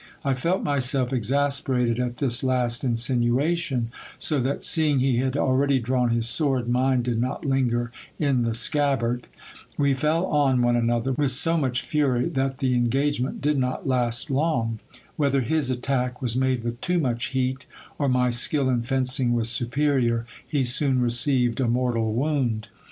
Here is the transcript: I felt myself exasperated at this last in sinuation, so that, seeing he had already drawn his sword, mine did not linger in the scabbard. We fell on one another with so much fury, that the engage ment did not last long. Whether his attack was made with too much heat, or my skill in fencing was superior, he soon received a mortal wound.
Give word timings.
I 0.25 0.33
felt 0.33 0.63
myself 0.63 1.13
exasperated 1.13 1.99
at 1.99 2.17
this 2.17 2.43
last 2.43 2.83
in 2.83 2.93
sinuation, 2.95 3.89
so 4.17 4.39
that, 4.39 4.63
seeing 4.63 4.97
he 4.97 5.17
had 5.17 5.37
already 5.37 5.77
drawn 5.77 6.09
his 6.09 6.27
sword, 6.27 6.67
mine 6.67 7.03
did 7.03 7.21
not 7.21 7.45
linger 7.45 7.91
in 8.17 8.41
the 8.41 8.55
scabbard. 8.55 9.27
We 9.77 9.93
fell 9.93 10.25
on 10.25 10.63
one 10.63 10.75
another 10.75 11.11
with 11.11 11.29
so 11.33 11.55
much 11.55 11.83
fury, 11.83 12.25
that 12.29 12.57
the 12.57 12.73
engage 12.73 13.21
ment 13.21 13.41
did 13.41 13.59
not 13.59 13.87
last 13.87 14.31
long. 14.31 14.79
Whether 15.17 15.41
his 15.41 15.69
attack 15.69 16.19
was 16.19 16.35
made 16.35 16.63
with 16.63 16.81
too 16.81 16.97
much 16.99 17.25
heat, 17.25 17.65
or 17.99 18.09
my 18.09 18.31
skill 18.31 18.69
in 18.71 18.81
fencing 18.81 19.33
was 19.33 19.49
superior, 19.49 20.25
he 20.47 20.63
soon 20.63 20.99
received 20.99 21.59
a 21.61 21.67
mortal 21.67 22.11
wound. 22.15 22.69